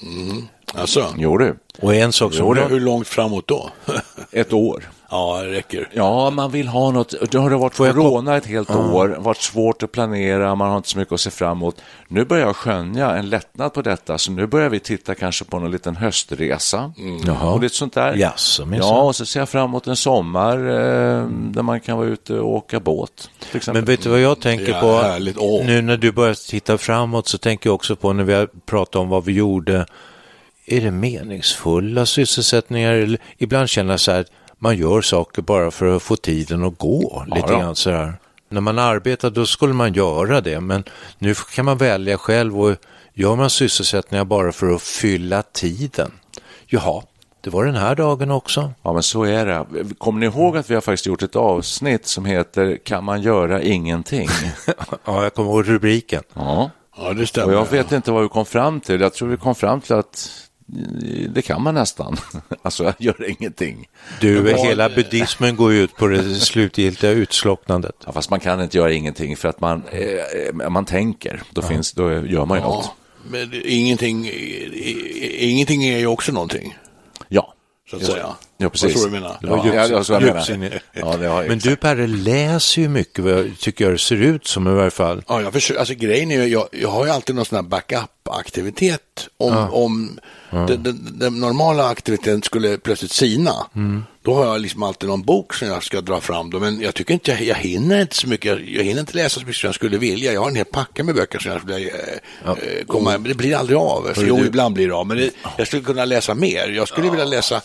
[0.04, 0.48] Mm.
[0.74, 1.14] Alltså.
[1.18, 1.58] Jo du.
[1.82, 2.58] Och en sak som...
[2.58, 3.70] Jo, hur långt framåt då?
[4.32, 4.90] Ett år.
[5.10, 5.90] Ja, det räcker.
[5.94, 7.14] Ja, man vill ha något.
[7.32, 8.78] Det har varit corona ett helt ja.
[8.78, 11.82] år, varit svårt att planera, man har inte så mycket att se fram emot.
[12.08, 15.60] Nu börjar jag skönja en lättnad på detta, så nu börjar vi titta kanske på
[15.60, 16.94] någon liten höstresa.
[16.98, 17.38] Mm.
[17.38, 18.18] Och lite sånt där.
[18.18, 22.08] Yes, ja, och så ser jag fram emot en sommar eh, där man kan vara
[22.08, 23.30] ute och åka båt.
[23.68, 25.64] Men vet du vad jag tänker ja, på?
[25.64, 28.96] Nu när du börjar titta framåt så tänker jag också på när vi har pratat
[28.96, 29.86] om vad vi gjorde
[30.72, 33.18] är det meningsfulla sysselsättningar?
[33.38, 34.26] Ibland känner jag så här,
[34.60, 37.26] man gör saker bara för att få tiden att gå.
[37.28, 38.14] Ja, lite grann så här.
[38.50, 40.84] När man arbetar då skulle man göra det, men
[41.18, 42.76] nu kan man välja själv och
[43.14, 46.12] gör man sysselsättningar bara för att fylla tiden.
[46.68, 47.04] Jaha,
[47.42, 48.72] det var den här dagen också.
[48.84, 49.66] Ja, men så är det.
[49.98, 53.62] Kommer ni ihåg att vi har faktiskt gjort ett avsnitt som heter Kan man göra
[53.62, 54.30] ingenting?
[55.06, 56.24] ja, jag kommer ihåg rubriken.
[56.34, 56.70] Ja.
[56.98, 57.54] Ja, det stämmer.
[57.54, 59.02] Och jag vet inte vad vi kom fram till.
[59.02, 60.32] Jag tror vi kom fram till att
[61.30, 62.18] det kan man nästan.
[62.62, 63.88] Alltså, gör ingenting.
[64.22, 67.96] Du, hela buddhismen går ju ut på det slutgiltiga utslocknandet.
[68.06, 71.44] Ja, fast man kan inte göra ingenting för att man, eh, man tänker.
[71.52, 71.68] Då, ja.
[71.68, 72.92] finns, då gör man ju ja, något.
[73.32, 74.32] Men ingenting,
[75.40, 76.78] ingenting är ju också någonting.
[77.28, 77.54] Ja.
[77.90, 78.36] Så att säga.
[78.62, 78.84] Ja, precis.
[78.84, 79.38] Vad tror du menar?
[79.42, 80.22] Ja, ja, jag
[80.60, 80.82] menar.
[80.94, 84.16] Ja, det har Men du Perre läser ju mycket, vad jag tycker jag det ser
[84.22, 85.24] ut som i varje fall.
[85.28, 87.64] Ja, jag försöker, alltså grejen är ju, jag, jag har ju alltid någon sån här
[88.34, 89.28] backup-aktivitet.
[89.38, 90.20] Om, om
[90.52, 94.04] Den, den, den normala aktiviteten skulle plötsligt sina, Mm.
[94.22, 96.50] då har jag liksom alltid någon bok som jag ska dra fram.
[96.50, 96.60] Då.
[96.60, 99.40] Men jag tycker inte, jag, jag hinner inte så mycket, jag, jag hinner inte läsa
[99.40, 100.34] så mycket som jag skulle vilja.
[100.34, 103.24] Jag har en hel packe med böcker som jag skulle vilja eh, eh, komma, men
[103.24, 104.12] det blir aldrig av.
[104.16, 106.68] Så, jo, du- ibland blir det av, men det, jag skulle kunna läsa mer.
[106.68, 107.62] Jag skulle vilja läsa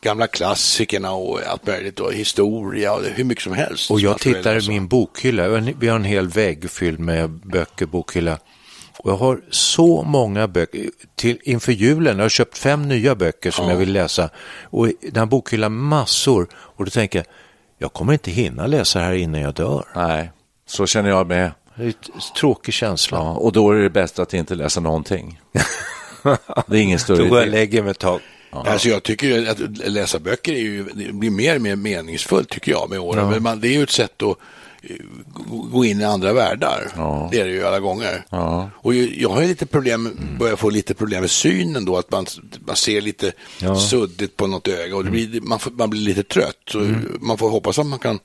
[0.00, 3.90] gamla klassikerna och allt möjligt och historia och hur mycket som helst.
[3.90, 8.38] Och jag tittar i min bokhylla, vi har en hel vägg fylld med böcker, bokhylla.
[8.98, 10.90] Och jag har så många böcker.
[11.14, 14.30] Till, inför julen, jag har köpt fem nya böcker som jag vill läsa.
[14.62, 16.48] Och den här bokhyllan massor.
[16.54, 17.26] Och då tänker jag,
[17.78, 19.84] jag kommer inte hinna läsa här innan jag dör.
[19.94, 20.30] Nej,
[20.66, 21.50] så känner jag med.
[21.76, 21.92] Det är en
[22.40, 23.18] tråkig känsla.
[23.18, 25.40] Ja, och då är det bäst att inte läsa någonting.
[26.66, 27.50] Det är ingen Då större går jag och idé.
[27.50, 28.20] lägger mig ett tag.
[28.50, 32.90] Alltså jag tycker att läsa böcker är ju, blir mer och mer meningsfullt tycker jag
[32.90, 33.30] med åren.
[33.30, 34.38] Men man, det är ju ett sätt att
[34.82, 34.96] eh,
[35.72, 36.92] gå- in i andra världar.
[36.96, 37.28] Ja.
[37.32, 38.24] Det är det ju alla gånger.
[38.30, 38.70] Ja.
[38.76, 42.26] Och jag har ju lite problem, börjar få lite problem med synen då, att man,
[42.66, 43.32] man ser lite
[43.76, 46.56] suddigt på något öga och blir, man, får, man blir lite trött.
[46.70, 46.78] Så
[47.20, 48.18] Man får hoppas att man kan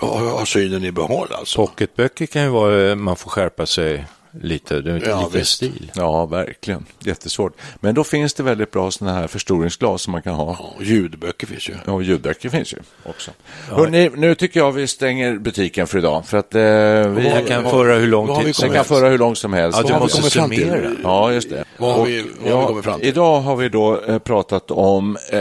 [0.00, 1.66] ha, ha synen i behåll alltså.
[1.66, 4.04] Pocketböcker kan ju vara, man får skärpa sig
[4.42, 5.50] lite, det är Ja, lite visst.
[5.52, 5.92] stil.
[5.94, 6.86] Ja, verkligen.
[6.98, 7.52] Jättesvårt.
[7.80, 10.56] Men då finns det väldigt bra sådana här förstoringsglas som man kan ha.
[10.78, 11.74] Ja, ljudböcker finns ju.
[11.86, 13.30] Ja, ljudböcker finns ju också.
[13.70, 16.26] Hörrni, nu tycker jag vi stänger butiken för idag.
[16.26, 18.88] För att eh, vi Jag kan föra hur lång har tid som jag kan helst.
[18.90, 19.78] föra hur långt som helst.
[19.82, 20.90] Ja, du har måste summera.
[21.02, 21.64] Ja, just det.
[21.78, 23.08] Vad har vi- vad har vi ja, kommit fram till?
[23.08, 25.40] Idag har vi då eh, pratat om eh,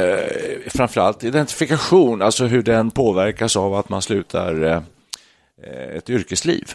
[0.67, 4.71] framförallt identifikation, alltså hur den påverkas av att man slutar eh,
[5.63, 6.71] eh, ett yrkesliv.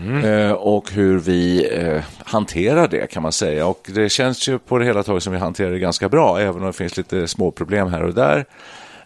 [0.00, 0.24] Mm.
[0.24, 3.66] Eh, och hur vi eh, hanterar det kan man säga.
[3.66, 6.60] Och det känns ju på det hela taget som vi hanterar det ganska bra, även
[6.60, 8.44] om det finns lite små problem här och där.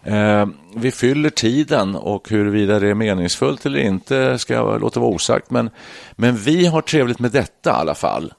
[0.03, 5.11] Eh, vi fyller tiden och huruvida det är meningsfullt eller inte ska jag låta vara
[5.11, 5.51] osagt.
[5.51, 5.71] Men,
[6.13, 8.33] men vi har trevligt med detta i alla fall.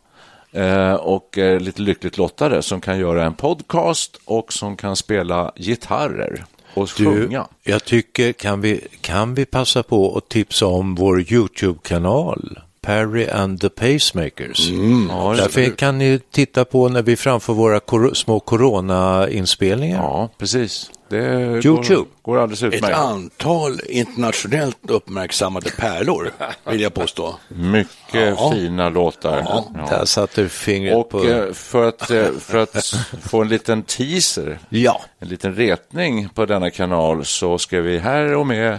[1.00, 6.90] Och lite lyckligt lottade som kan göra en podcast och som kan spela gitarrer och
[6.98, 7.48] Du, sjunga.
[7.64, 12.60] jag tycker, kan vi, kan vi passa på att tipsa om vår YouTube-kanal?
[12.82, 14.70] Perry and the Pacemakers.
[15.10, 19.98] Ja, Därför kan ni titta på när vi framför våra kor- små corona-inspelningar.
[20.04, 20.92] ja, precis.
[21.22, 21.96] Det YouTube.
[21.96, 22.98] Går, går alldeles Ett utmärkt.
[22.98, 26.32] antal internationellt uppmärksammade pärlor,
[26.70, 27.36] vill jag påstå.
[27.48, 27.90] Mycket
[28.38, 28.52] Ja.
[28.54, 29.38] fina låtar.
[29.46, 29.66] Ja.
[29.90, 31.24] Där satte du fingret Och på...
[31.24, 35.02] eh, för att, eh, för att få en liten teaser, Ja.
[35.20, 38.72] en liten retning på denna kanal så ska vi här och med,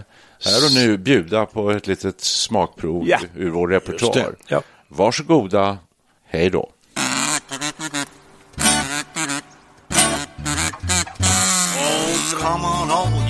[0.44, 3.18] här och nu bjuda på ett litet smakprov Ja.
[3.36, 4.34] ur vår repertoar.
[4.48, 4.62] Ja.
[4.88, 5.78] Varsågoda,
[6.28, 6.70] hej då.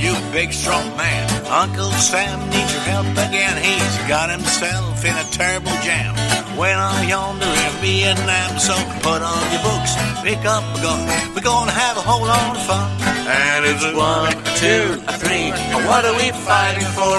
[0.06, 1.26] You big strong man.
[1.46, 3.56] Uncle Sam needs your help again.
[3.58, 6.14] He's got himself in a terrible jam.
[6.56, 9.92] Went on yonder in Vietnam, so put on your books,
[10.22, 11.02] pick up a gun.
[11.34, 12.88] We're gonna have a whole lot of fun.
[13.26, 14.86] And it's one, two,
[15.20, 15.50] three.
[15.88, 17.16] What are we fighting for?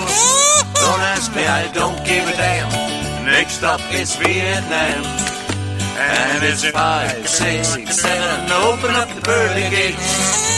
[0.84, 2.70] Don't ask me, I don't give a damn.
[3.26, 5.04] Next up is Vietnam.
[6.00, 7.68] And it's five, six,
[8.00, 8.52] seven.
[8.70, 10.57] Open up the pearly gates.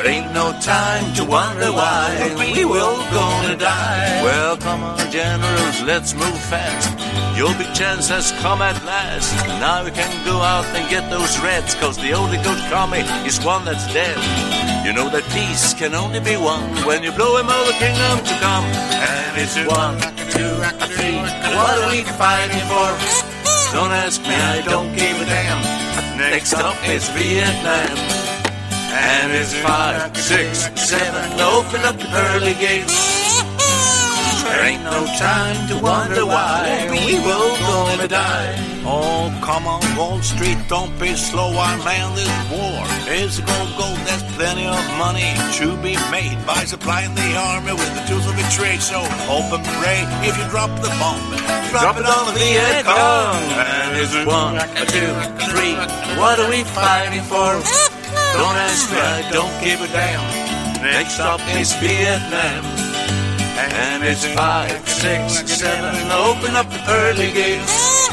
[0.00, 4.22] There ain't no time to wonder why we will gonna die.
[4.24, 6.88] Well, come on, generals, let's move fast.
[7.36, 9.28] Your big chance has come at last.
[9.60, 13.44] Now we can go out and get those reds, cause the only good commie is
[13.44, 14.16] one that's dead.
[14.86, 18.24] You know that peace can only be won when you blow him all the kingdom
[18.24, 18.64] to come.
[19.04, 20.00] And it's one,
[20.32, 20.56] two,
[20.96, 21.20] three.
[21.52, 22.88] What are we fighting for?
[23.76, 25.60] Don't ask me, I don't give a damn.
[26.16, 28.19] Next up is Vietnam.
[28.92, 33.20] And it's five, six, seven, open up the pearly gates.
[34.42, 38.56] There ain't no time to wonder why we will gonna die.
[38.82, 41.54] Oh, come on, Wall Street, don't be slow.
[41.54, 42.82] Our man, this war
[43.14, 43.86] is gonna go.
[44.04, 48.34] There's plenty of money to be made by supplying the army with the tools of
[48.36, 48.80] a trade.
[48.80, 48.98] So
[49.30, 51.22] open pray if you drop the bomb,
[51.70, 53.38] drop, it on the Viet Cong.
[53.54, 54.58] And it's one,
[54.90, 55.14] two,
[55.46, 55.78] three.
[56.18, 57.89] What are we fighting for?
[58.34, 60.22] Don't ask I don't give a damn.
[60.82, 62.64] Next up is Vietnam.
[63.56, 68.08] And it's five, six, seven, open up the pearly gates.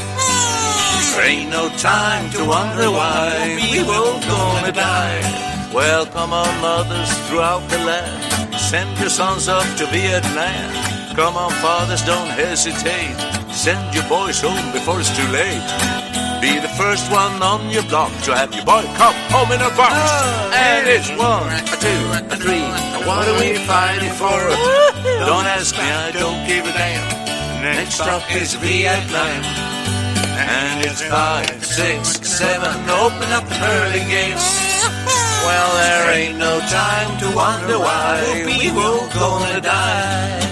[1.15, 5.71] There ain't no time to wonder why we will gonna die.
[5.73, 11.15] Well, come on, mothers throughout the land, send your sons up to Vietnam.
[11.15, 13.17] Come on, fathers, don't hesitate.
[13.51, 16.06] Send your boys home before it's too late.
[16.41, 19.71] Be the first one on your block to have your boy come home in a
[19.73, 19.97] box.
[20.53, 22.67] and it's one, a two, a three.
[23.07, 24.37] What are we fighting for?
[25.25, 27.05] don't ask me, I don't give a damn.
[27.61, 29.41] Next stop is Vietnam.
[30.37, 34.47] And it's five, six, seven, open up the early gates.
[35.41, 40.47] Well, there ain't no time to wonder why we will gonna die.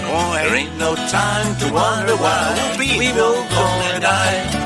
[0.46, 4.65] There ain't no time to wonder why we will gonna die.